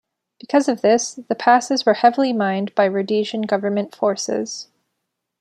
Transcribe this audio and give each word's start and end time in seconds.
Because 0.39 0.67
of 0.67 0.81
this, 0.81 1.13
the 1.29 1.35
passes 1.35 1.85
were 1.85 1.93
heavily 1.93 2.33
mined 2.33 2.73
by 2.73 2.87
Rhodesian 2.87 3.43
government 3.43 3.95
forces. 3.95 4.67